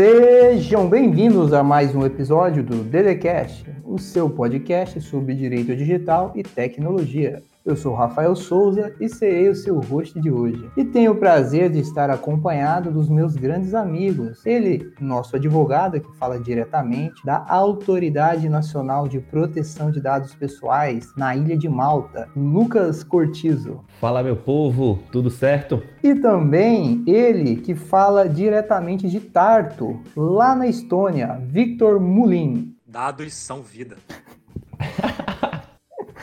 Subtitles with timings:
[0.00, 6.42] Sejam bem-vindos a mais um episódio do DDCast, o seu podcast sobre direito digital e
[6.42, 7.42] tecnologia.
[7.62, 10.70] Eu sou Rafael Souza e serei o seu host de hoje.
[10.78, 14.46] E tenho o prazer de estar acompanhado dos meus grandes amigos.
[14.46, 21.36] Ele, nosso advogado, que fala diretamente da Autoridade Nacional de Proteção de Dados Pessoais na
[21.36, 23.84] Ilha de Malta, Lucas Cortizo.
[24.00, 25.82] Fala, meu povo, tudo certo?
[26.02, 32.74] E também ele, que fala diretamente de Tartu, lá na Estônia, Victor Mulin.
[32.86, 33.98] Dados são vida.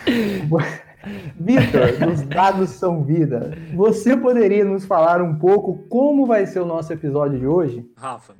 [1.39, 3.57] Vitor, os dados são vida.
[3.73, 7.85] Você poderia nos falar um pouco como vai ser o nosso episódio de hoje?
[7.95, 8.33] Rafa,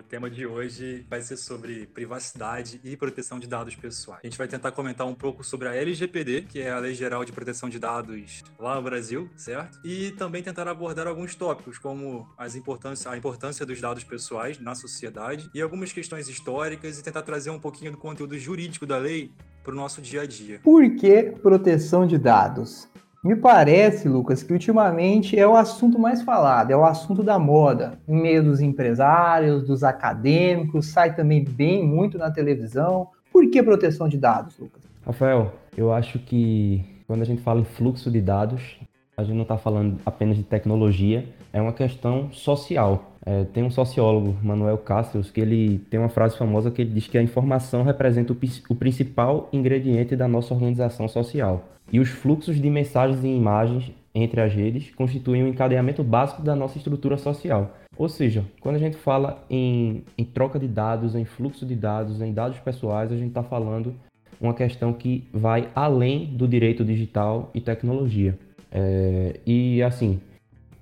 [0.00, 4.20] o tema de hoje vai ser sobre privacidade e proteção de dados pessoais.
[4.24, 7.24] A gente vai tentar comentar um pouco sobre a LGPD, que é a Lei Geral
[7.24, 9.78] de Proteção de Dados lá no Brasil, certo?
[9.84, 14.74] E também tentar abordar alguns tópicos, como as importância, a importância dos dados pessoais na
[14.74, 19.30] sociedade e algumas questões históricas e tentar trazer um pouquinho do conteúdo jurídico da lei
[19.62, 20.60] para o nosso dia a dia.
[20.62, 22.89] Por que proteção de dados?
[23.22, 27.98] Me parece, Lucas, que ultimamente é o assunto mais falado, é o assunto da moda,
[28.08, 33.08] em meio dos empresários, dos acadêmicos, sai também bem muito na televisão.
[33.30, 34.82] Por que proteção de dados, Lucas?
[35.04, 38.80] Rafael, eu acho que quando a gente fala em fluxo de dados,
[39.14, 43.09] a gente não está falando apenas de tecnologia, é uma questão social.
[43.24, 47.06] É, tem um sociólogo, Manuel Cassius, que ele tem uma frase famosa que ele diz
[47.06, 48.36] que a informação representa o,
[48.68, 51.68] o principal ingrediente da nossa organização social.
[51.92, 56.56] E os fluxos de mensagens e imagens entre as redes constituem um encadeamento básico da
[56.56, 57.76] nossa estrutura social.
[57.96, 62.20] Ou seja, quando a gente fala em, em troca de dados, em fluxo de dados,
[62.22, 63.94] em dados pessoais, a gente está falando
[64.40, 68.38] uma questão que vai além do direito digital e tecnologia.
[68.72, 70.20] É, e assim,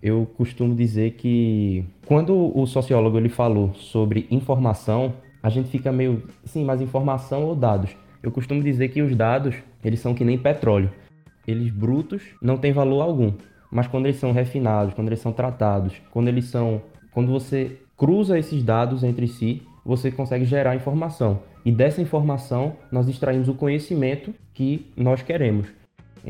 [0.02, 6.22] eu costumo dizer que quando o sociólogo ele falou sobre informação, a gente fica meio,
[6.44, 7.96] sim, mas informação ou dados?
[8.22, 10.90] Eu costumo dizer que os dados, eles são que nem petróleo.
[11.46, 13.32] Eles brutos não têm valor algum,
[13.70, 16.82] mas quando eles são refinados, quando eles são tratados, quando eles são,
[17.12, 21.40] quando você cruza esses dados entre si, você consegue gerar informação.
[21.64, 25.77] E dessa informação nós extraímos o conhecimento que nós queremos.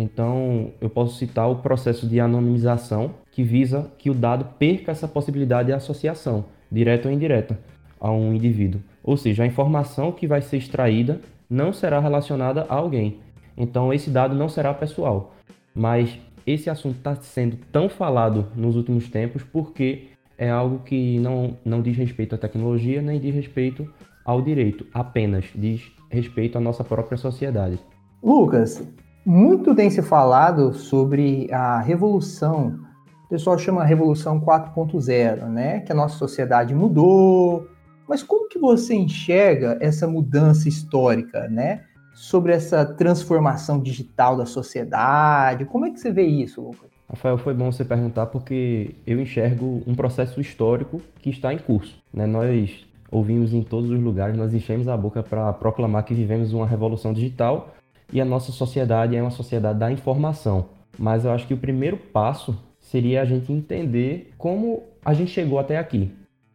[0.00, 5.08] Então, eu posso citar o processo de anonimização, que visa que o dado perca essa
[5.08, 7.58] possibilidade de associação, direta ou indireta,
[7.98, 8.80] a um indivíduo.
[9.02, 11.20] Ou seja, a informação que vai ser extraída
[11.50, 13.18] não será relacionada a alguém.
[13.56, 15.34] Então, esse dado não será pessoal.
[15.74, 16.16] Mas
[16.46, 21.82] esse assunto está sendo tão falado nos últimos tempos porque é algo que não, não
[21.82, 23.92] diz respeito à tecnologia nem diz respeito
[24.24, 27.80] ao direito, apenas diz respeito à nossa própria sociedade.
[28.22, 28.86] Lucas,
[29.28, 32.80] muito tem se falado sobre a revolução,
[33.26, 35.80] o pessoal chama revolução 4.0, né?
[35.80, 37.68] Que a nossa sociedade mudou.
[38.08, 41.82] Mas como que você enxerga essa mudança histórica, né?
[42.14, 45.66] Sobre essa transformação digital da sociedade?
[45.66, 46.88] Como é que você vê isso, Lucas?
[47.06, 52.02] Rafael, foi bom você perguntar porque eu enxergo um processo histórico que está em curso.
[52.14, 52.24] Né?
[52.26, 56.66] Nós ouvimos em todos os lugares, nós enchemos a boca para proclamar que vivemos uma
[56.66, 57.74] revolução digital
[58.12, 60.66] e a nossa sociedade é uma sociedade da informação.
[60.98, 65.58] Mas eu acho que o primeiro passo seria a gente entender como a gente chegou
[65.58, 66.10] até aqui.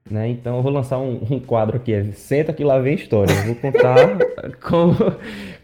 [0.09, 0.29] Né?
[0.29, 3.33] Então eu vou lançar um, um quadro aqui, é Senta que lá vem história.
[3.33, 4.17] Eu vou contar
[4.61, 4.95] como,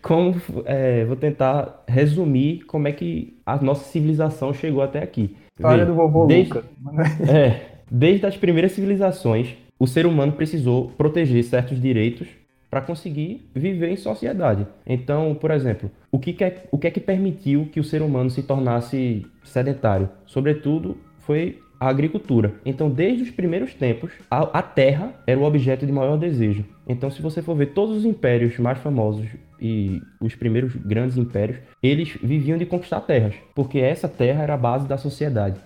[0.02, 5.36] como é, vou tentar resumir como é que a nossa civilização chegou até aqui.
[5.58, 6.66] História do vovô desde, Luca.
[7.28, 7.62] É,
[7.92, 12.28] desde as primeiras civilizações, o ser humano precisou proteger certos direitos
[12.70, 14.68] para conseguir viver em sociedade.
[14.86, 18.30] Então, por exemplo, o que, é, o que é que permitiu que o ser humano
[18.30, 20.10] se tornasse sedentário?
[20.26, 22.54] Sobretudo, foi a agricultura.
[22.66, 26.66] Então, desde os primeiros tempos, a, a, terra era o objeto de maior desejo.
[26.88, 29.28] Então, se você for ver todos os impérios mais famosos
[29.62, 34.58] e os primeiros grandes impérios, eles viviam de conquistar terras, porque essa terra era a
[34.58, 35.60] base da sociedade.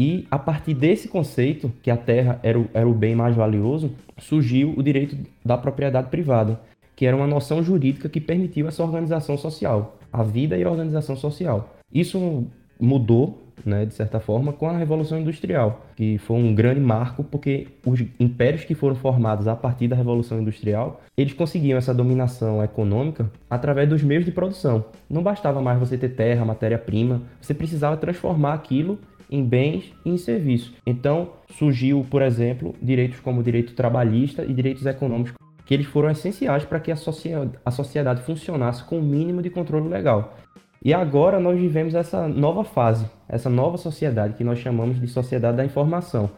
[0.00, 3.90] E a partir desse conceito, que a terra era o, era o bem mais valioso,
[4.16, 5.14] surgiu o direito
[5.44, 6.58] da propriedade privada,
[6.96, 11.14] que era uma noção jurídica que permitiu essa organização social, a vida e a organização
[11.16, 11.76] social.
[11.92, 12.46] Isso
[12.80, 17.68] mudou, né, de certa forma, com a Revolução Industrial, que foi um grande marco porque
[17.84, 23.30] os impérios que foram formados a partir da Revolução Industrial, eles conseguiam essa dominação econômica
[23.50, 24.82] através dos meios de produção.
[25.10, 28.98] Não bastava mais você ter terra, matéria-prima, você precisava transformar aquilo
[29.30, 30.72] em bens e em serviços.
[30.84, 35.32] Então, surgiu, por exemplo, direitos como direito trabalhista e direitos econômicos,
[35.64, 39.50] que eles foram essenciais para que a sociedade, a sociedade funcionasse com o mínimo de
[39.50, 40.36] controle legal.
[40.82, 45.58] E agora nós vivemos essa nova fase, essa nova sociedade que nós chamamos de sociedade
[45.58, 46.30] da informação.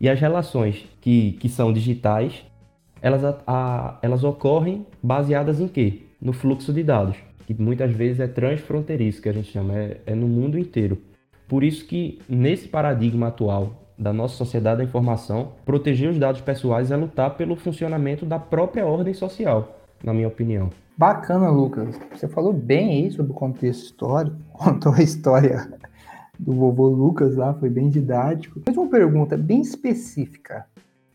[0.00, 2.44] E as relações que, que são digitais,
[3.02, 6.02] elas, a, elas ocorrem baseadas em quê?
[6.20, 7.16] No fluxo de dados,
[7.46, 10.98] que muitas vezes é transfronteiriço, que a gente chama, é, é no mundo inteiro.
[11.48, 16.90] Por isso que, nesse paradigma atual da nossa sociedade da informação, proteger os dados pessoais
[16.90, 20.70] é lutar pelo funcionamento da própria ordem social, na minha opinião.
[20.96, 21.98] Bacana, Lucas.
[22.12, 25.72] Você falou bem aí sobre o contexto histórico, contou a história
[26.38, 28.60] do vovô Lucas lá, foi bem didático.
[28.66, 30.66] Mas uma pergunta bem específica.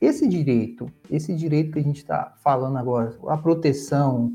[0.01, 4.33] Esse direito, esse direito que a gente está falando agora, a proteção,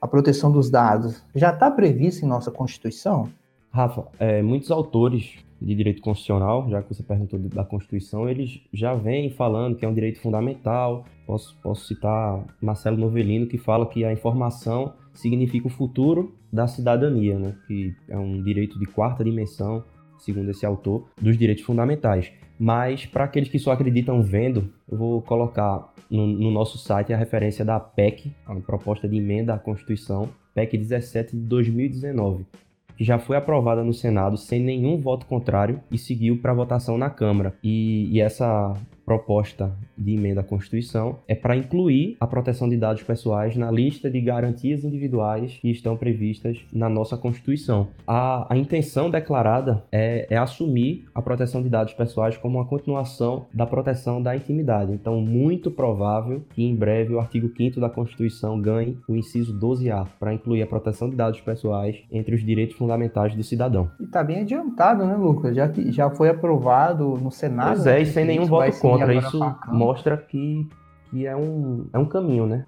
[0.00, 3.28] a proteção dos dados, já está previsto em nossa Constituição?
[3.74, 8.94] Rafa, é, muitos autores de direito constitucional, já que você perguntou da Constituição, eles já
[8.94, 11.04] vêm falando que é um direito fundamental.
[11.26, 17.36] Posso, posso citar Marcelo Novelino, que fala que a informação significa o futuro da cidadania,
[17.36, 17.56] né?
[17.66, 19.82] que é um direito de quarta dimensão,
[20.20, 22.30] segundo esse autor, dos direitos fundamentais.
[22.56, 27.16] Mas, para aqueles que só acreditam vendo, eu vou colocar no, no nosso site a
[27.16, 32.46] referência da PEC, a proposta de emenda à Constituição, PEC 17 de 2019,
[32.96, 37.10] que já foi aprovada no Senado sem nenhum voto contrário e seguiu para votação na
[37.10, 37.54] Câmara.
[37.62, 38.74] E, e essa
[39.04, 44.10] proposta de emenda à Constituição é para incluir a proteção de dados pessoais na lista
[44.10, 47.88] de garantias individuais que estão previstas na nossa Constituição.
[48.06, 53.46] A, a intenção declarada é, é, assumir a proteção de dados pessoais como uma continuação
[53.52, 54.92] da proteção da intimidade.
[54.92, 60.06] Então, muito provável que em breve o artigo 5 da Constituição ganhe o inciso 12A
[60.18, 63.90] para incluir a proteção de dados pessoais entre os direitos fundamentais do cidadão.
[64.00, 65.54] E está bem adiantado, né, Lucas?
[65.54, 67.74] Já que já foi aprovado no Senado.
[67.74, 69.14] Pois é, e sem nenhum voto contra contra.
[69.14, 70.68] Isso mostra que,
[71.10, 72.64] que é, um, é um caminho, né?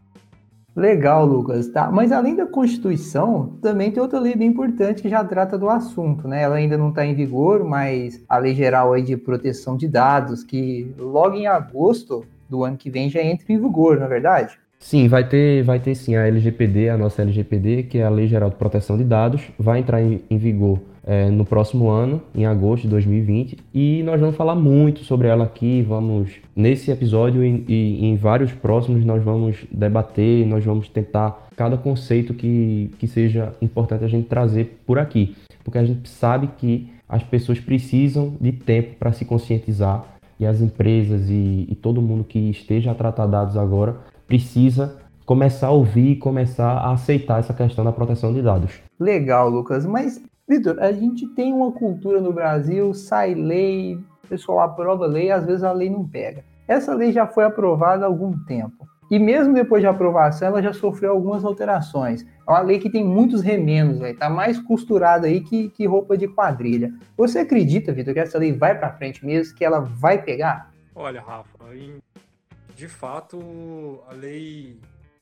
[0.76, 1.68] Legal, Lucas.
[1.68, 1.90] Tá.
[1.90, 6.28] Mas além da Constituição, também tem outra lei bem importante que já trata do assunto,
[6.28, 6.42] né?
[6.42, 10.44] Ela ainda não está em vigor, mas a Lei Geral aí de Proteção de Dados,
[10.44, 14.58] que logo em agosto do ano que vem já entra em vigor, não é verdade?
[14.78, 18.26] Sim, vai ter, vai ter sim a LGPD, a nossa LGPD, que é a Lei
[18.28, 22.44] Geral de Proteção de Dados, vai entrar em, em vigor é, no próximo ano, em
[22.44, 25.82] agosto de 2020, e nós vamos falar muito sobre ela aqui.
[25.82, 31.76] Vamos, nesse episódio e, e em vários próximos, nós vamos debater, nós vamos tentar cada
[31.76, 36.90] conceito que, que seja importante a gente trazer por aqui, porque a gente sabe que
[37.08, 40.04] as pessoas precisam de tempo para se conscientizar
[40.38, 45.68] e as empresas e, e todo mundo que esteja a tratar dados agora precisa começar
[45.68, 48.72] a ouvir, começar a aceitar essa questão da proteção de dados.
[48.98, 54.60] Legal, Lucas, mas Vitor, a gente tem uma cultura no Brasil, sai lei, o pessoal
[54.60, 56.44] aprova lei, às vezes a lei não pega.
[56.68, 58.86] Essa lei já foi aprovada há algum tempo.
[59.10, 62.24] E mesmo depois de aprovação, ela já sofreu algumas alterações.
[62.46, 66.28] É uma lei que tem muitos remendos, está mais costurada aí que, que roupa de
[66.28, 66.92] quadrilha.
[67.16, 70.70] Você acredita, Vitor, que essa lei vai para frente mesmo, que ela vai pegar?
[70.94, 71.56] Olha, Rafa,
[72.76, 74.78] de fato, a lei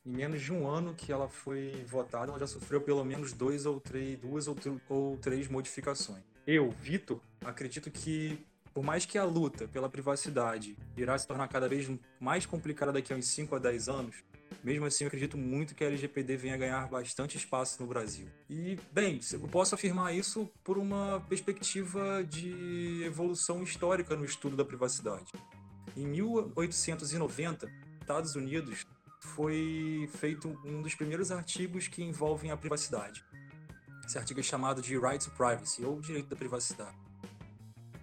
[0.07, 3.65] em menos de um ano que ela foi votada, ela já sofreu pelo menos dois
[3.65, 4.57] ou três, duas ou,
[4.89, 6.23] ou três modificações.
[6.47, 8.39] Eu, Vitor, acredito que
[8.75, 13.13] por mais que a luta pela privacidade irá se tornar cada vez mais complicada daqui
[13.13, 14.17] a uns 5 a 10 anos,
[14.63, 18.27] mesmo assim eu acredito muito que a LGPD venha ganhar bastante espaço no Brasil.
[18.51, 24.65] E, bem, eu posso afirmar isso por uma perspectiva de evolução histórica no estudo da
[24.65, 25.33] privacidade.
[25.97, 27.71] Em 1890,
[28.01, 28.85] Estados Unidos
[29.25, 33.25] foi feito um dos primeiros artigos que envolvem a privacidade.
[34.07, 36.97] Esse artigo é chamado de Right to Privacy, ou Direito da Privacidade.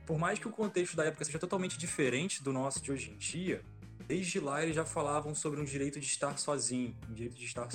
[0.06, 3.18] Por mais que o contexto da época seja totalmente diferente do nosso de hoje em
[3.18, 3.64] dia,
[4.08, 7.70] desde lá eles já falavam sobre um direito de estar sozinho, um direito de estar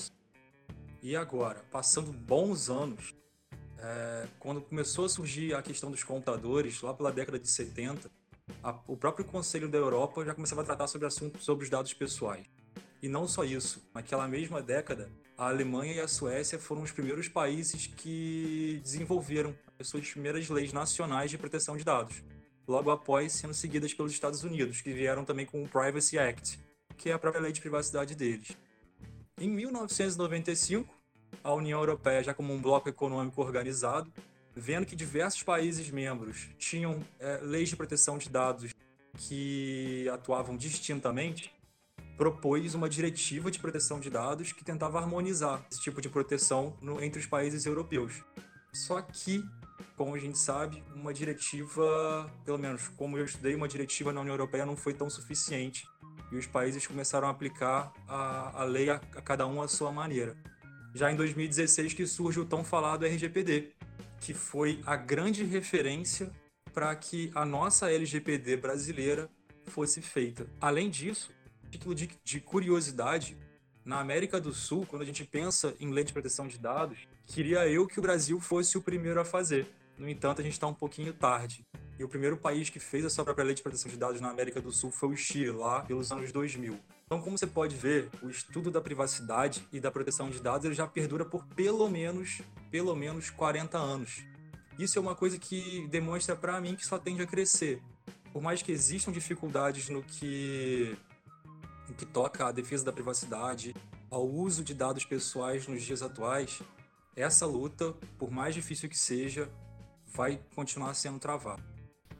[1.00, 3.14] E agora, passando bons anos,
[3.78, 8.10] é, quando começou a surgir a questão dos computadores, lá pela década de 70,
[8.62, 11.94] a, o próprio Conselho da Europa já começava a tratar sobre assuntos sobre os dados
[11.94, 12.44] pessoais.
[13.02, 17.28] E não só isso, naquela mesma década, a Alemanha e a Suécia foram os primeiros
[17.28, 22.22] países que desenvolveram as suas primeiras leis nacionais de proteção de dados,
[22.66, 26.58] logo após sendo seguidas pelos Estados Unidos, que vieram também com o Privacy Act,
[26.96, 28.56] que é a própria lei de privacidade deles.
[29.38, 30.92] Em 1995,
[31.44, 34.10] a União Europeia, já como um bloco econômico organizado,
[34.54, 38.74] vendo que diversos países membros tinham é, leis de proteção de dados
[39.18, 41.54] que atuavam distintamente,
[42.16, 47.02] propôs uma diretiva de proteção de dados que tentava harmonizar esse tipo de proteção no,
[47.02, 48.22] entre os países europeus.
[48.72, 49.44] Só que,
[49.96, 54.34] como a gente sabe, uma diretiva, pelo menos como eu estudei, uma diretiva na União
[54.34, 55.86] Europeia não foi tão suficiente
[56.32, 59.92] e os países começaram a aplicar a, a lei a, a cada um à sua
[59.92, 60.36] maneira.
[60.94, 63.72] Já em 2016 que surge o tão falado RGPD,
[64.20, 66.30] que foi a grande referência
[66.72, 69.30] para que a nossa LGPD brasileira
[69.66, 70.46] fosse feita.
[70.60, 71.30] Além disso,
[71.70, 73.36] título de, de curiosidade,
[73.84, 77.68] na América do Sul, quando a gente pensa em lei de proteção de dados, queria
[77.68, 79.66] eu que o Brasil fosse o primeiro a fazer.
[79.96, 81.64] No entanto, a gente está um pouquinho tarde.
[81.98, 84.28] E o primeiro país que fez a sua própria lei de proteção de dados na
[84.28, 86.78] América do Sul foi o Chile, lá pelos anos 2000.
[87.06, 90.74] Então, como você pode ver, o estudo da privacidade e da proteção de dados ele
[90.74, 94.24] já perdura por pelo menos, pelo menos 40 anos.
[94.78, 97.80] Isso é uma coisa que demonstra para mim que só tende a crescer.
[98.32, 100.94] Por mais que existam dificuldades no que,
[101.88, 103.74] no que toca à defesa da privacidade,
[104.10, 106.62] ao uso de dados pessoais nos dias atuais,
[107.14, 109.48] essa luta, por mais difícil que seja,
[110.14, 111.62] vai continuar sendo travada.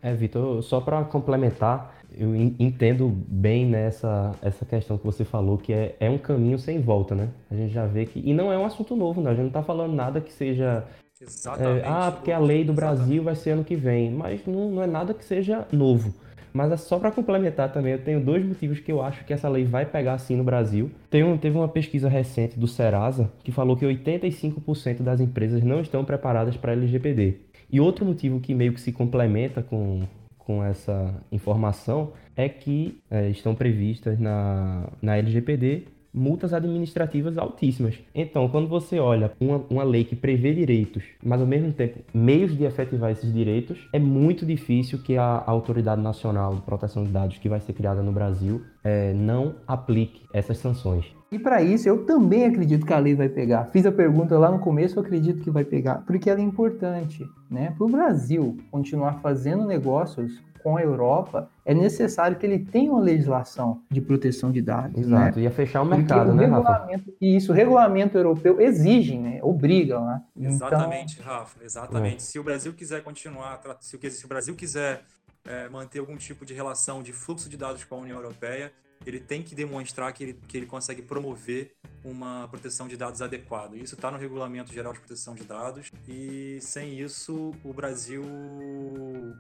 [0.02, 5.72] É, Vitor, só para complementar, eu entendo bem nessa essa questão que você falou, que
[5.72, 7.28] é, é um caminho sem volta, né?
[7.50, 8.20] A gente já vê que.
[8.20, 9.30] E não é um assunto novo, né?
[9.30, 10.84] A gente não está falando nada que seja.
[11.20, 11.84] Exatamente.
[11.84, 13.24] É, ah, porque a lei do Brasil Exatamente.
[13.24, 14.10] vai ser ano que vem.
[14.10, 16.14] Mas não, não é nada que seja novo.
[16.56, 19.46] Mas é só para complementar também, eu tenho dois motivos que eu acho que essa
[19.46, 20.90] lei vai pegar assim no Brasil.
[21.10, 25.82] Tem um, teve uma pesquisa recente do Serasa que falou que 85% das empresas não
[25.82, 27.34] estão preparadas para LGPD.
[27.70, 30.04] E outro motivo que meio que se complementa com,
[30.38, 35.82] com essa informação é que é, estão previstas na, na LGPD
[36.16, 37.94] multas administrativas altíssimas.
[38.14, 42.56] Então, quando você olha uma, uma lei que prevê direitos, mas ao mesmo tempo meios
[42.56, 47.36] de efetivar esses direitos, é muito difícil que a Autoridade Nacional de Proteção de Dados,
[47.36, 51.04] que vai ser criada no Brasil, é, não aplique essas sanções.
[51.32, 53.64] E para isso, eu também acredito que a lei vai pegar.
[53.72, 57.28] Fiz a pergunta lá no começo, eu acredito que vai pegar, porque ela é importante.
[57.50, 57.74] Né?
[57.76, 63.00] Para o Brasil continuar fazendo negócios com a Europa, é necessário que ele tenha uma
[63.00, 64.98] legislação de proteção de dados.
[64.98, 65.44] Exato, né?
[65.44, 66.88] ia fechar o mercado, o né, Rafa?
[67.20, 69.40] E isso, o regulamento europeu exige, né?
[69.42, 70.22] Obriga, né?
[70.38, 71.32] Exatamente, então...
[71.32, 72.16] Rafa, exatamente.
[72.16, 72.18] É.
[72.20, 75.02] Se o Brasil quiser continuar, se o Brasil quiser
[75.46, 78.72] é, manter algum tipo de relação de fluxo de dados com a União Europeia,
[79.04, 81.72] ele tem que demonstrar que ele, que ele consegue promover
[82.04, 83.76] uma proteção de dados adequada.
[83.76, 88.22] Isso está no Regulamento Geral de Proteção de Dados e sem isso o Brasil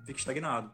[0.04, 0.70] fica estagnado.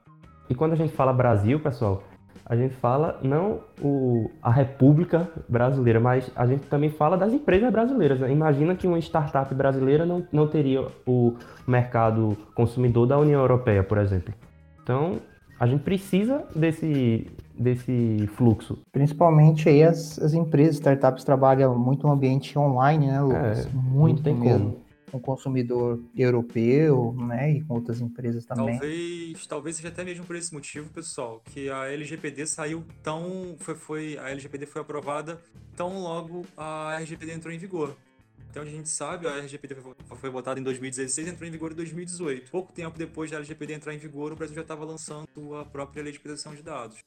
[0.49, 2.03] E quando a gente fala Brasil, pessoal,
[2.45, 7.71] a gente fala não o, a República Brasileira, mas a gente também fala das empresas
[7.71, 8.21] brasileiras.
[8.21, 8.33] Né?
[8.33, 11.37] Imagina que uma startup brasileira não, não teria o
[11.67, 14.35] mercado consumidor da União Europeia, por exemplo.
[14.83, 15.21] Então,
[15.59, 17.27] a gente precisa desse,
[17.59, 18.79] desse fluxo.
[18.91, 23.67] Principalmente aí as, as empresas, startups trabalham muito no ambiente online, né, Lucas?
[23.67, 24.73] É, muito mesmo.
[24.73, 28.79] Como com o consumidor europeu, né, e com outras empresas também.
[28.79, 33.75] Talvez, talvez seja até mesmo por esse motivo, pessoal, que a LGPD saiu tão, foi,
[33.75, 35.39] foi a LGPD foi aprovada
[35.77, 37.95] tão logo a RGPD entrou em vigor.
[38.53, 39.77] Então a gente sabe, a RGPD
[40.15, 42.51] foi votada em 2016 entrou em vigor em 2018.
[42.51, 45.27] Pouco tempo depois da LGPD entrar em vigor, o Brasil já estava lançando
[45.59, 46.99] a própria lei de proteção de dados.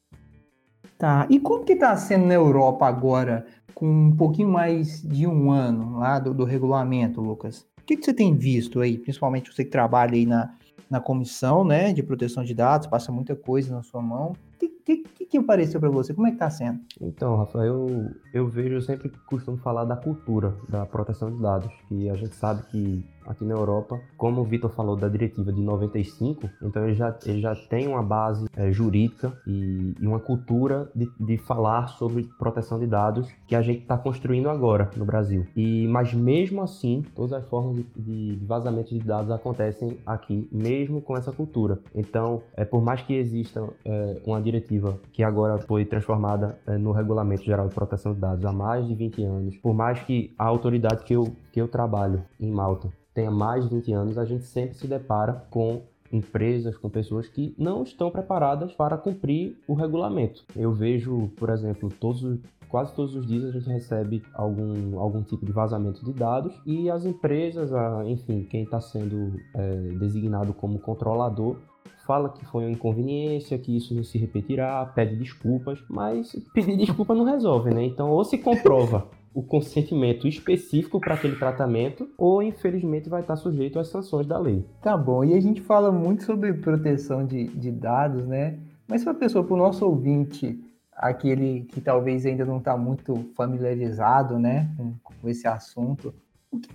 [0.97, 5.51] Tá, e como que está sendo na Europa agora, com um pouquinho mais de um
[5.51, 7.59] ano lá do, do regulamento, Lucas?
[7.79, 10.51] O que, que você tem visto aí, principalmente você que trabalha aí na,
[10.89, 14.33] na comissão né, de proteção de dados, passa muita coisa na sua mão.
[14.55, 16.13] O que, que, que apareceu para você?
[16.13, 16.79] Como é que está sendo?
[17.01, 21.71] Então, Rafael, eu, eu vejo, eu sempre costumo falar da cultura da proteção de dados,
[21.87, 25.61] que a gente sabe que aqui na Europa, como o Vitor falou da diretiva de
[25.61, 30.89] 95, então ele já, ele já tem uma base é, jurídica e, e, uma cultura
[30.95, 35.45] de, de falar sobre proteção de dados que a gente está construindo agora no Brasil.
[35.55, 41.01] E Mas mesmo assim, todas as formas de, de vazamento de dados acontecem aqui, mesmo
[41.01, 41.79] com essa cultura.
[41.93, 46.91] Então, é, por mais que exista é, uma diretiva que agora foi transformada é, no
[46.91, 50.45] Regulamento Geral de Proteção de Dados há mais de 20 anos, por mais que a
[50.45, 54.43] autoridade que eu, que eu trabalho em Malta tenha mais de 20 anos, a gente
[54.43, 60.43] sempre se depara com empresas, com pessoas que não estão preparadas para cumprir o regulamento.
[60.55, 65.45] Eu vejo, por exemplo, todos quase todos os dias a gente recebe algum, algum tipo
[65.45, 67.71] de vazamento de dados e as empresas,
[68.05, 71.57] enfim, quem está sendo é, designado como controlador
[72.05, 77.13] fala que foi uma inconveniência, que isso não se repetirá, pede desculpas, mas pedir desculpa
[77.13, 77.83] não resolve, né?
[77.83, 83.77] Então, ou se comprova o consentimento específico para aquele tratamento, ou infelizmente vai estar sujeito
[83.77, 84.65] às sanções da lei.
[84.81, 88.57] Tá bom, e a gente fala muito sobre proteção de, de dados, né?
[88.87, 90.57] Mas para a pessoa, para o nosso ouvinte,
[90.95, 96.13] aquele que talvez ainda não está muito familiarizado, né, com, com esse assunto,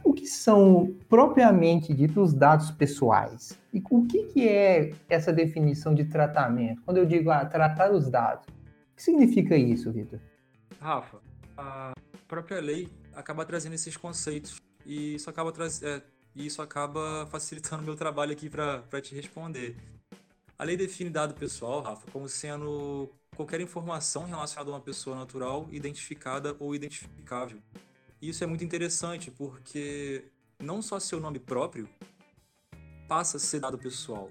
[0.05, 3.59] o que, são propriamente ditos dados pessoais?
[3.73, 6.83] E o que, que é essa definição de tratamento?
[6.83, 10.21] Quando eu digo ah, tratar os dados, o que significa isso, Vitor?
[10.81, 11.19] Rafa,
[11.57, 11.93] a
[12.27, 16.03] própria lei acaba trazendo esses conceitos e isso acaba, é,
[16.35, 19.77] isso acaba facilitando o meu trabalho aqui para te responder.
[20.59, 25.67] A lei define dado pessoal, Rafa, como sendo qualquer informação relacionada a uma pessoa natural,
[25.71, 27.59] identificada ou identificável.
[28.21, 30.25] E isso é muito interessante porque
[30.59, 31.89] não só seu nome próprio
[33.09, 34.31] passa a ser dado pessoal,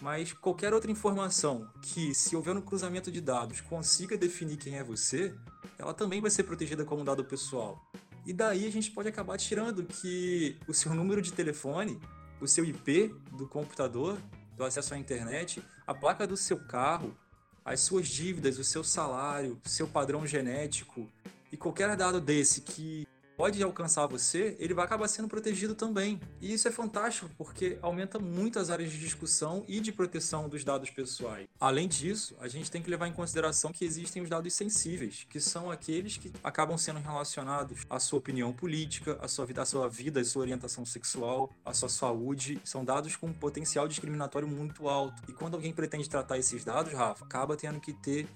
[0.00, 4.84] mas qualquer outra informação que, se houver um cruzamento de dados, consiga definir quem é
[4.84, 5.34] você,
[5.78, 7.80] ela também vai ser protegida como dado pessoal.
[8.26, 11.98] E daí a gente pode acabar tirando que o seu número de telefone,
[12.40, 14.18] o seu IP do computador,
[14.56, 17.16] do acesso à internet, a placa do seu carro,
[17.64, 21.08] as suas dívidas, o seu salário, seu padrão genético
[21.52, 23.06] e qualquer dado desse que
[23.40, 26.20] pode alcançar você, ele vai acabar sendo protegido também.
[26.42, 30.62] E isso é fantástico porque aumenta muito as áreas de discussão e de proteção dos
[30.62, 31.48] dados pessoais.
[31.58, 35.40] Além disso, a gente tem que levar em consideração que existem os dados sensíveis, que
[35.40, 39.88] são aqueles que acabam sendo relacionados à sua opinião política, à sua vida, à sua
[39.88, 42.60] vida, à sua orientação sexual, à sua saúde.
[42.62, 45.22] São dados com um potencial discriminatório muito alto.
[45.26, 48.28] E quando alguém pretende tratar esses dados, Rafa, acaba tendo que ter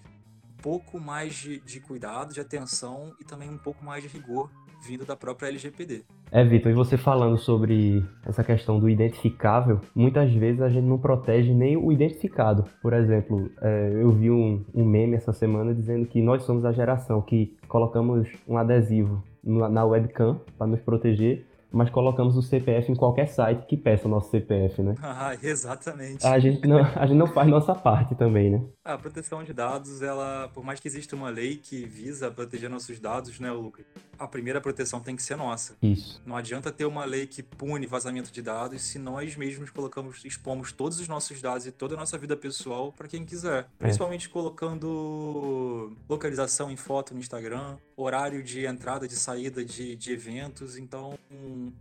[0.59, 4.51] um pouco mais de, de cuidado, de atenção e também um pouco mais de rigor
[4.87, 6.03] vindo da própria LGPD.
[6.31, 10.99] É, Vitor, e você falando sobre essa questão do identificável, muitas vezes a gente não
[10.99, 12.65] protege nem o identificado.
[12.83, 16.73] Por exemplo, é, eu vi um, um meme essa semana dizendo que nós somos a
[16.73, 22.95] geração que colocamos um adesivo na webcam para nos proteger mas colocamos o CPF em
[22.95, 24.95] qualquer site que peça o nosso CPF, né?
[25.17, 26.27] Ah, exatamente.
[26.27, 28.63] A gente não, a gente não faz nossa parte também, né?
[28.85, 32.99] A proteção de dados, ela, por mais que exista uma lei que visa proteger nossos
[32.99, 33.87] dados, né, Lucas?
[34.19, 35.77] A primeira proteção tem que ser nossa.
[35.83, 36.21] Isso.
[36.27, 40.73] Não adianta ter uma lei que pune vazamento de dados se nós mesmos colocamos, expomos
[40.73, 43.61] todos os nossos dados e toda a nossa vida pessoal para quem quiser.
[43.61, 43.67] É.
[43.79, 44.31] Principalmente é.
[44.31, 50.77] colocando localização em foto no Instagram, horário de entrada, de saída de, de eventos.
[50.77, 51.19] Então,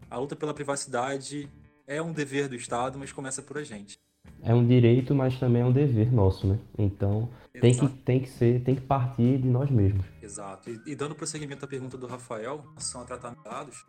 [0.10, 1.50] a luta pela privacidade
[1.88, 3.98] é um dever do Estado, mas começa por a gente.
[4.42, 6.60] É um direito, mas também é um dever nosso, né?
[6.78, 7.30] Então
[7.62, 10.06] tem que, tem que ser, tem que partir de nós mesmos.
[10.22, 10.70] Exato.
[10.70, 13.86] E, e dando prosseguimento à pergunta do Rafael, em relação a tratamento de dados,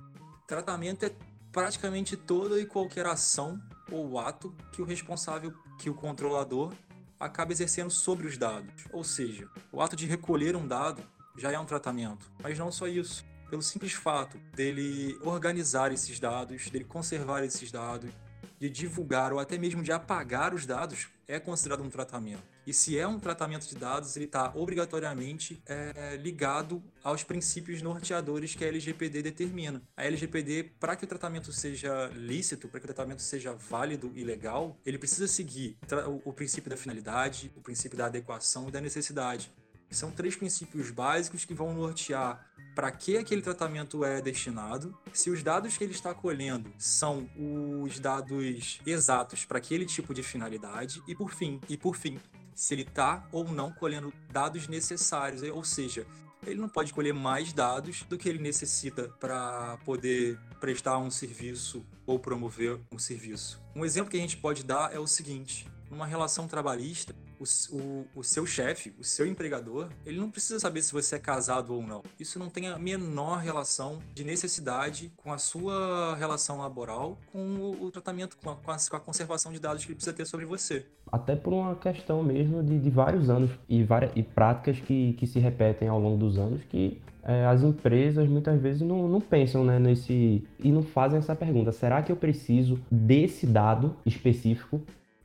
[0.47, 1.13] tratamento é
[1.51, 6.73] praticamente toda e qualquer ação ou ato que o responsável, que o controlador
[7.19, 8.85] acaba exercendo sobre os dados.
[8.93, 11.03] Ou seja, o ato de recolher um dado
[11.37, 12.31] já é um tratamento.
[12.43, 13.25] Mas não só isso.
[13.51, 18.11] Pelo simples fato dele organizar esses dados, dele conservar esses dados,
[18.59, 22.43] de divulgar ou até mesmo de apagar os dados, é considerado um tratamento.
[22.67, 28.55] E se é um tratamento de dados, ele está obrigatoriamente é, ligado aos princípios norteadores
[28.55, 29.83] que a LGPD determina.
[29.97, 34.25] A LGPD, para que o tratamento seja lícito, para que o tratamento seja válido e
[34.25, 38.81] legal, ele precisa seguir o, o princípio da finalidade, o princípio da adequação e da
[38.81, 39.51] necessidade.
[39.95, 45.43] São três princípios básicos que vão nortear para que aquele tratamento é destinado, se os
[45.43, 51.01] dados que ele está colhendo são os dados exatos para aquele tipo de finalidade.
[51.07, 52.19] E por fim, e por fim,
[52.55, 56.05] se ele está ou não colhendo dados necessários, ou seja,
[56.47, 61.85] ele não pode colher mais dados do que ele necessita para poder prestar um serviço
[62.07, 63.63] ou promover um serviço.
[63.75, 67.45] Um exemplo que a gente pode dar é o seguinte: numa relação trabalhista, o,
[67.77, 71.75] o, o seu chefe, o seu empregador, ele não precisa saber se você é casado
[71.75, 72.03] ou não.
[72.19, 77.85] Isso não tem a menor relação de necessidade com a sua relação laboral, com o,
[77.85, 80.87] o tratamento, com a, com a, conservação de dados que ele precisa ter sobre você.
[81.11, 85.27] Até por uma questão mesmo de, de vários anos e, várias, e práticas que, que
[85.27, 89.65] se repetem ao longo dos anos que é, as empresas muitas vezes não, não pensam
[89.65, 94.83] né, nesse e não fazem essa pergunta: será que eu preciso desse dado específico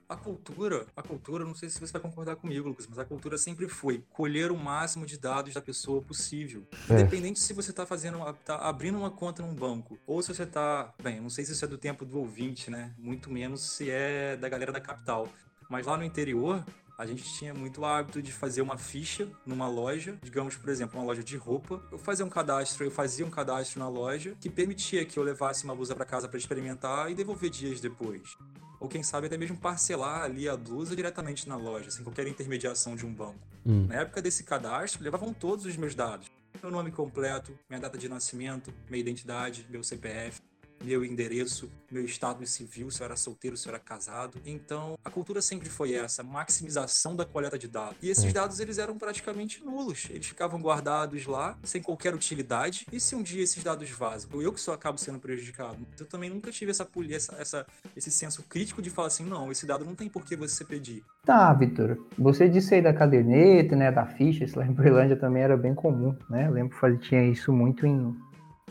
[0.10, 3.38] a cultura, a cultura, não sei se você vai concordar comigo, Lucas, mas a cultura
[3.38, 6.68] sempre foi colher o máximo de dados da pessoa possível.
[6.90, 6.94] É.
[6.94, 10.92] Independente se você está fazendo, tá abrindo uma conta num banco, ou se você está,
[11.02, 12.92] bem, não sei se isso é do tempo do ouvinte, né?
[12.98, 15.30] Muito menos se é da galera da capital.
[15.70, 16.66] Mas lá no interior,
[16.98, 21.06] a gente tinha muito hábito de fazer uma ficha numa loja, digamos, por exemplo, uma
[21.06, 21.82] loja de roupa.
[21.92, 25.64] Eu fazia um cadastro, eu fazia um cadastro na loja que permitia que eu levasse
[25.66, 28.36] uma blusa para casa para experimentar e devolver dias depois.
[28.80, 32.96] Ou quem sabe até mesmo parcelar ali a blusa diretamente na loja, sem qualquer intermediação
[32.96, 33.40] de um banco.
[33.66, 33.88] Hum.
[33.88, 36.32] Na época desse cadastro, levavam todos os meus dados.
[36.62, 40.42] Meu nome completo, minha data de nascimento, minha identidade, meu CPF,
[40.84, 44.40] meu endereço, meu estado civil, se eu era solteiro, se eu era casado.
[44.46, 47.98] Então, a cultura sempre foi essa, maximização da coleta de dados.
[48.02, 48.32] E esses é.
[48.32, 50.08] dados, eles eram praticamente nulos.
[50.10, 52.86] Eles ficavam guardados lá, sem qualquer utilidade.
[52.92, 54.42] E se um dia esses dados vazam?
[54.42, 55.78] Eu que só acabo sendo prejudicado.
[56.00, 57.66] Eu também nunca tive essa, essa, essa
[57.96, 61.04] esse senso crítico de falar assim, não, esse dado não tem por que você pedir.
[61.26, 61.98] Tá, Vitor.
[62.18, 65.76] Você disse aí da caderneta, né, da ficha, isso lá em Berlândia também era bem
[65.76, 66.48] comum, né?
[66.48, 68.16] Eu lembro que tinha isso muito em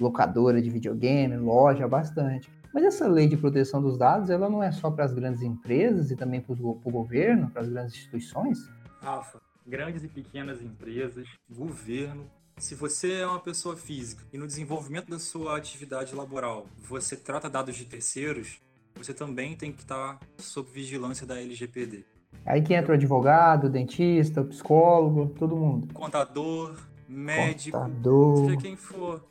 [0.00, 2.50] locadora de videogame, loja, bastante.
[2.72, 6.10] Mas essa lei de proteção dos dados, ela não é só para as grandes empresas
[6.10, 8.58] e também para o governo, para as grandes instituições?
[9.00, 12.24] Rafa, grandes e pequenas empresas, governo.
[12.58, 17.48] Se você é uma pessoa física e no desenvolvimento da sua atividade laboral você trata
[17.48, 18.60] dados de terceiros,
[18.96, 22.04] você também tem que estar sob vigilância da LGPD.
[22.44, 25.92] Aí que entra o advogado, o dentista, o psicólogo, todo mundo.
[25.94, 26.76] Contador,
[27.08, 28.46] médico, Contador.
[28.46, 29.24] seja quem for.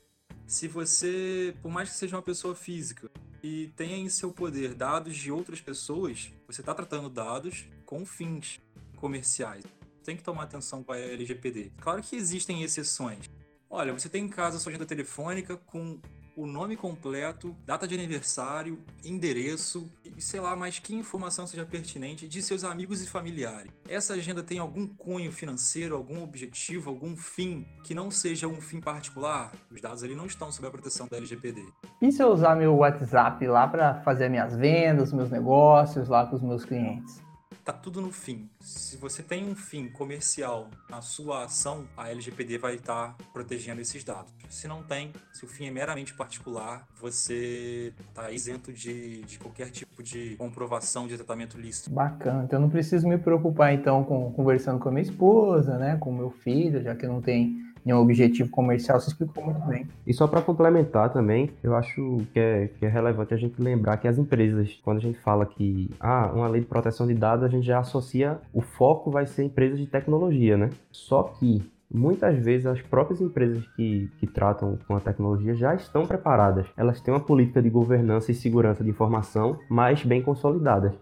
[0.48, 3.12] Se você, por mais que seja uma pessoa física
[3.44, 8.62] e tenha em seu poder dados de outras pessoas, você está tratando dados com fins
[8.96, 9.66] comerciais.
[10.06, 11.74] Tem que tomar atenção com a LGPD.
[11.82, 13.30] Claro que existem exceções.
[13.70, 16.00] Olha, você tem em casa sua agenda telefônica com
[16.34, 22.28] o nome completo, data de aniversário, endereço e sei lá mais que informação seja pertinente
[22.28, 23.72] de seus amigos e familiares.
[23.88, 28.82] Essa agenda tem algum cunho financeiro, algum objetivo, algum fim que não seja um fim
[28.82, 29.52] particular?
[29.72, 31.64] Os dados ali não estão sob a proteção da LGPD.
[32.02, 36.36] E se eu usar meu WhatsApp lá para fazer minhas vendas, meus negócios lá com
[36.36, 37.27] os meus clientes?
[37.68, 38.50] Tá tudo no fim.
[38.62, 44.06] Se você tem um fim comercial na sua ação, a LGPD vai estar protegendo esses
[44.06, 44.32] dados.
[44.50, 49.70] Se não tem, se o fim é meramente particular, você está isento de, de qualquer
[49.70, 51.90] tipo de comprovação de tratamento lícito.
[51.90, 52.46] Bacana.
[52.46, 56.10] Então eu não preciso me preocupar então com conversando com a minha esposa, né, com
[56.14, 59.88] meu filho, já que não tem nenhum objetivo comercial, você explicou muito bem.
[60.06, 63.98] E só para complementar também, eu acho que é, que é relevante a gente lembrar
[63.98, 67.44] que as empresas, quando a gente fala que ah, uma lei de proteção de dados,
[67.44, 70.70] a gente já associa o foco vai ser empresas de tecnologia, né?
[70.92, 76.06] Só que muitas vezes as próprias empresas que, que tratam com a tecnologia já estão
[76.06, 76.68] preparadas.
[76.76, 80.94] Elas têm uma política de governança e segurança de informação mais bem consolidadas.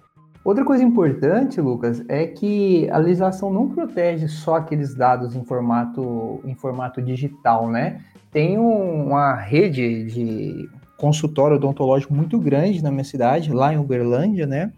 [0.46, 6.40] Outra coisa importante, Lucas, é que a legislação não protege só aqueles dados em formato,
[6.46, 8.00] em formato digital, né?
[8.32, 14.46] Tem um, uma rede de consultório odontológico muito grande na minha cidade, lá em Uberlândia,
[14.46, 14.72] né?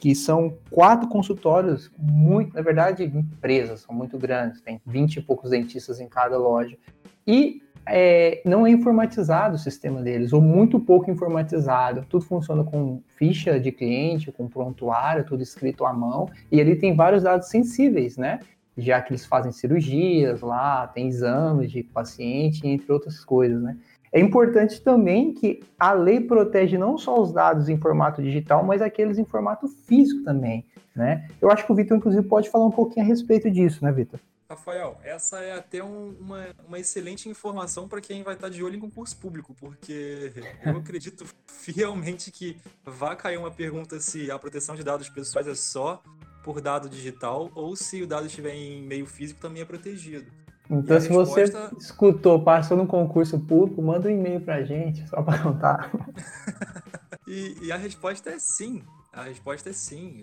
[0.00, 5.50] Que são quatro consultórios, muito, na verdade, empresas, são muito grandes, tem 20 e poucos
[5.50, 6.76] dentistas em cada loja.
[7.24, 12.04] E é, não é informatizado o sistema deles, ou muito pouco informatizado.
[12.08, 16.94] Tudo funciona com ficha de cliente, com prontuário, tudo escrito à mão, e ele tem
[16.94, 18.40] vários dados sensíveis, né?
[18.76, 23.76] Já que eles fazem cirurgias lá, tem exames de paciente, entre outras coisas, né?
[24.12, 28.80] É importante também que a lei protege não só os dados em formato digital, mas
[28.80, 31.26] aqueles em formato físico também, né?
[31.40, 34.20] Eu acho que o Vitor, inclusive, pode falar um pouquinho a respeito disso, né, Vitor?
[34.54, 38.76] Rafael, essa é até um, uma, uma excelente informação para quem vai estar de olho
[38.76, 40.32] em concurso público, porque
[40.64, 45.54] eu acredito fielmente que vai cair uma pergunta se a proteção de dados pessoais é
[45.54, 46.02] só
[46.44, 50.30] por dado digital ou se o dado estiver em meio físico também é protegido.
[50.70, 51.68] Então, se resposta...
[51.68, 55.90] você escutou, passou no concurso público, manda um e-mail para a gente, só para contar.
[57.26, 58.82] e, e a resposta é sim.
[59.12, 60.22] A resposta é sim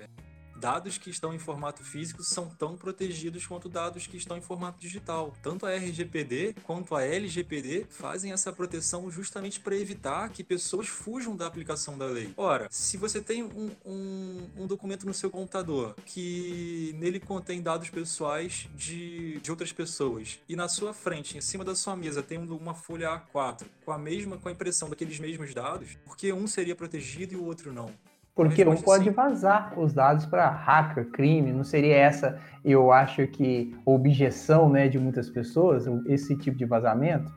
[0.61, 4.79] dados que estão em formato físico são tão protegidos quanto dados que estão em formato
[4.79, 5.33] digital.
[5.41, 11.35] Tanto a RGPD quanto a LGPD fazem essa proteção justamente para evitar que pessoas fujam
[11.35, 12.31] da aplicação da lei.
[12.37, 17.89] Ora, se você tem um, um, um documento no seu computador que nele contém dados
[17.89, 22.37] pessoais de, de outras pessoas e na sua frente, em cima da sua mesa, tem
[22.37, 26.75] uma folha A4 com a mesma com a impressão daqueles mesmos dados, porque um seria
[26.75, 27.91] protegido e o outro não?
[28.33, 33.75] Porque um pode vazar os dados para hacker, crime, não seria essa, eu acho que,
[33.85, 37.31] objeção né, de muitas pessoas, esse tipo de vazamento?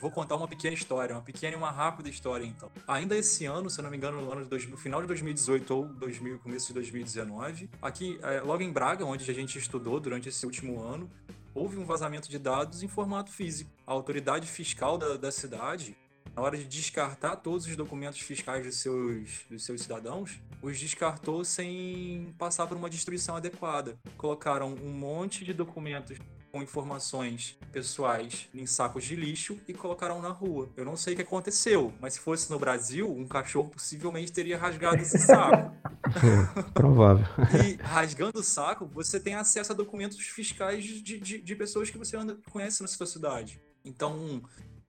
[0.00, 2.68] Vou contar uma pequena história, uma pequena e uma rápida história, então.
[2.88, 5.06] Ainda esse ano, se eu não me engano, no, ano de dois, no final de
[5.06, 10.00] 2018 ou 2000, começo de 2019, aqui, é, logo em Braga, onde a gente estudou
[10.00, 11.08] durante esse último ano,
[11.54, 13.70] houve um vazamento de dados em formato físico.
[13.86, 15.96] A autoridade fiscal da, da cidade
[16.34, 21.44] na hora de descartar todos os documentos fiscais dos seus, dos seus cidadãos, os descartou
[21.44, 23.98] sem passar por uma destruição adequada.
[24.16, 26.18] Colocaram um monte de documentos
[26.52, 30.68] com informações pessoais em sacos de lixo e colocaram na rua.
[30.76, 34.58] Eu não sei o que aconteceu, mas se fosse no Brasil, um cachorro possivelmente teria
[34.58, 35.74] rasgado esse saco.
[36.74, 37.24] Provável.
[37.64, 41.96] e rasgando o saco, você tem acesso a documentos fiscais de, de, de pessoas que
[41.96, 43.58] você anda, conhece na sua cidade.
[43.82, 44.42] Então,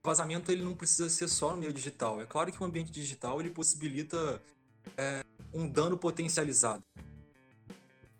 [0.04, 2.20] vazamento ele não precisa ser só no meio digital.
[2.20, 4.40] É claro que o ambiente digital ele possibilita
[4.96, 6.82] é, um dano potencializado.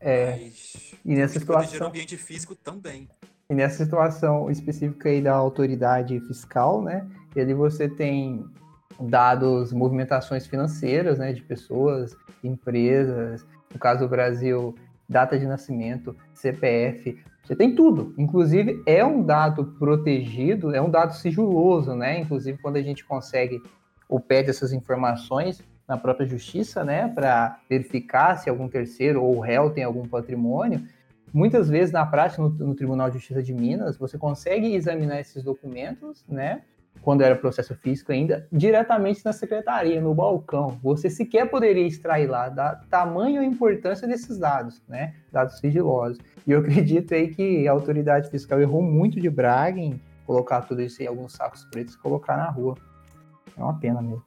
[0.01, 0.31] É.
[0.31, 1.87] Mas, e nessa situação.
[1.87, 3.09] o ambiente físico também.
[3.49, 7.07] E nessa situação específica aí da autoridade fiscal, né?
[7.37, 8.45] E ali você tem
[8.99, 14.75] dados, movimentações financeiras, né, de pessoas, empresas, no caso do Brasil,
[15.09, 18.15] data de nascimento, CPF, você tem tudo.
[18.17, 22.21] Inclusive, é um dado protegido, é um dado sigiloso, né?
[22.21, 23.63] Inclusive, quando a gente consegue
[24.09, 29.71] ou pede essas informações na própria justiça, né, para verificar se algum terceiro ou réu
[29.71, 30.83] tem algum patrimônio,
[31.33, 35.43] muitas vezes na prática no, no, Tribunal de Justiça de Minas você consegue examinar esses
[35.43, 36.63] documentos, né?
[37.05, 40.81] Quando era processo físico ainda, diretamente na secretaria, no balcão.
[40.83, 45.15] Você sequer poderia extrair lá, da tamanho e importância desses dados, né?
[45.31, 46.19] Dados sigilosos.
[46.47, 50.81] E eu acredito aí que a autoridade fiscal errou muito de Braga em colocar tudo
[50.81, 52.75] isso em alguns sacos pretos e colocar na rua.
[53.55, 54.25] É uma pena mesmo.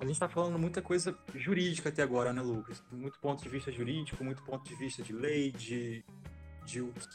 [0.00, 2.82] A gente está falando muita coisa jurídica até agora, né, Lucas?
[2.90, 6.04] Muito ponto de vista jurídico, muito ponto de vista de lei, de,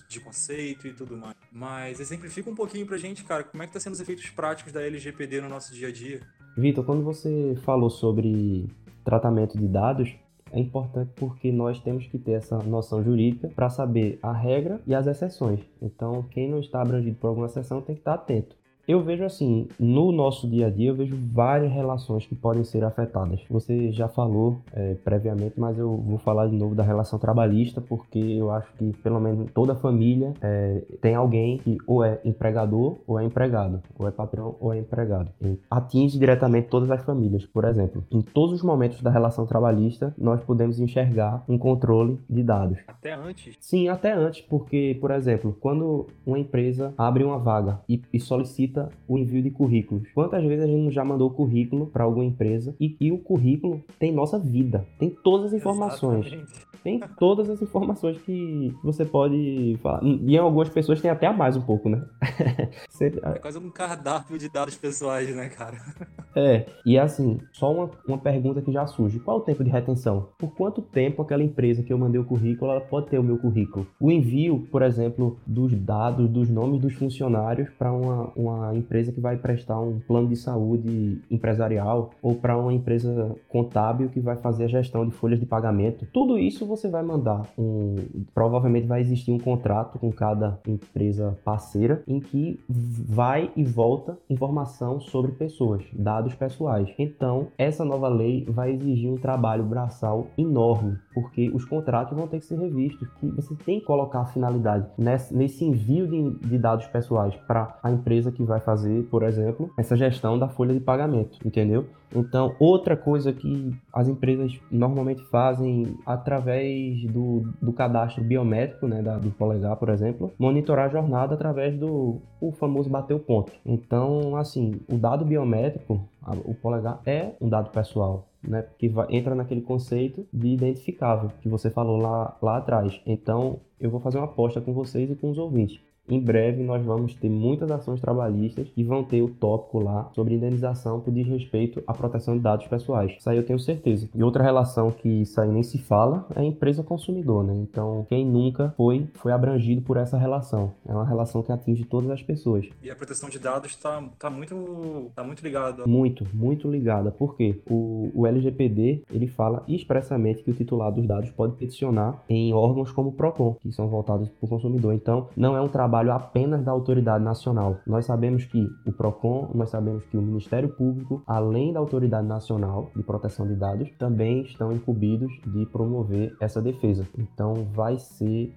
[0.09, 1.35] de, conceito e tudo mais.
[1.51, 4.71] Mas exemplifica um pouquinho pra gente, cara, como é que tá sendo os efeitos práticos
[4.71, 6.21] da LGPD no nosso dia a dia?
[6.57, 8.67] Vitor, quando você falou sobre
[9.03, 10.15] tratamento de dados,
[10.51, 14.95] é importante porque nós temos que ter essa noção jurídica para saber a regra e
[14.95, 15.59] as exceções.
[15.81, 18.55] Então, quem não está abrangido por alguma exceção tem que estar atento.
[18.87, 22.85] Eu vejo assim, no nosso dia a dia, eu vejo várias relações que podem ser
[22.85, 23.41] afetadas.
[23.49, 28.17] Você já falou é, previamente, mas eu vou falar de novo da relação trabalhista, porque
[28.17, 33.19] eu acho que pelo menos toda família é, tem alguém que ou é empregador ou
[33.19, 35.31] é empregado, ou é patrão ou é empregado.
[35.41, 37.45] E atinge diretamente todas as famílias.
[37.45, 42.41] Por exemplo, em todos os momentos da relação trabalhista, nós podemos enxergar um controle de
[42.41, 42.77] dados.
[42.87, 43.57] Até antes?
[43.59, 48.76] Sim, até antes, porque, por exemplo, quando uma empresa abre uma vaga e, e solicita
[48.77, 50.07] facilita o envio de currículos.
[50.13, 54.11] Quantas vezes a gente já mandou currículo para alguma empresa e, e, o currículo tem
[54.11, 56.27] nossa vida, tem todas as informações.
[56.27, 56.67] Exatamente.
[56.83, 60.01] Tem todas as informações que você pode falar.
[60.03, 62.05] E em algumas pessoas tem até a mais um pouco, né?
[63.01, 65.77] é quase um cardápio de dados pessoais, né, cara?
[66.39, 70.29] É, e assim, só uma, uma pergunta que já surge: qual o tempo de retenção?
[70.37, 73.39] Por quanto tempo aquela empresa que eu mandei o currículo ela pode ter o meu
[73.39, 73.87] currículo?
[73.99, 79.19] O envio, por exemplo, dos dados, dos nomes dos funcionários para uma, uma empresa que
[79.19, 84.65] vai prestar um plano de saúde empresarial ou para uma empresa contábil que vai fazer
[84.65, 86.07] a gestão de folhas de pagamento.
[86.13, 87.95] Tudo isso você vai mandar um,
[88.33, 94.99] provavelmente vai existir um contrato com cada empresa parceira em que vai e volta informação
[94.99, 96.89] sobre pessoas, dados pessoais.
[96.97, 102.39] Então, essa nova lei vai exigir um trabalho braçal enorme, porque os contratos vão ter
[102.39, 106.07] que ser revistos, que você tem que colocar a finalidade nesse, envio
[106.39, 110.47] de dados pessoais para a empresa que vai vai fazer, por exemplo, essa gestão da
[110.47, 111.85] folha de pagamento, entendeu?
[112.15, 119.17] Então, outra coisa que as empresas normalmente fazem através do, do cadastro biométrico, né, da,
[119.17, 123.51] do polegar, por exemplo, monitorar a jornada através do o famoso bater o ponto.
[123.65, 126.01] Então, assim, o dado biométrico,
[126.45, 128.61] o polegar é um dado pessoal, né?
[128.61, 133.01] Porque vai, entra naquele conceito de identificável que você falou lá, lá atrás.
[133.05, 135.79] Então, eu vou fazer uma aposta com vocês e com os ouvintes.
[136.09, 140.35] Em breve nós vamos ter muitas ações trabalhistas e vão ter o tópico lá sobre
[140.35, 143.15] indenização por desrespeito à proteção de dados pessoais.
[143.17, 144.09] Isso aí eu tenho certeza.
[144.13, 147.53] E outra relação que isso aí nem se fala é a empresa consumidor, né?
[147.55, 150.73] Então, quem nunca foi, foi abrangido por essa relação.
[150.87, 152.67] É uma relação que atinge todas as pessoas.
[152.81, 155.85] E a proteção de dados está tá muito, tá muito ligada.
[155.85, 157.11] Muito, muito ligada.
[157.11, 157.59] Por quê?
[157.69, 162.91] O, o LGPD, ele fala expressamente que o titular dos dados pode peticionar em órgãos
[162.91, 164.93] como o PROCON, que são voltados para o consumidor.
[164.93, 167.79] Então, não é um trabalho trabalho apenas da autoridade nacional.
[167.85, 172.91] Nós sabemos que o PROCON, nós sabemos que o Ministério Público, além da autoridade nacional
[172.95, 177.07] de proteção de dados, também estão incumbidos de promover essa defesa.
[177.17, 178.53] Então vai ser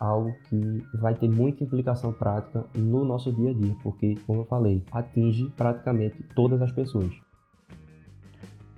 [0.00, 4.44] algo que vai ter muita implicação prática no nosso dia a dia, porque, como eu
[4.46, 7.12] falei, atinge praticamente todas as pessoas.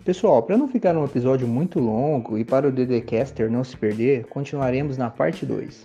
[0.05, 4.27] Pessoal, para não ficar um episódio muito longo e para o DDcaster não se perder,
[4.27, 5.85] continuaremos na parte 2.